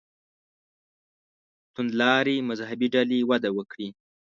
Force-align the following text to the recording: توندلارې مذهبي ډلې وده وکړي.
توندلارې 1.73 2.35
مذهبي 2.49 2.87
ډلې 2.95 3.19
وده 3.29 3.49
وکړي. 3.57 3.87